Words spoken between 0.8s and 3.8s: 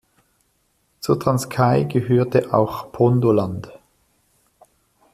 Zur Transkei gehörte auch Pondoland.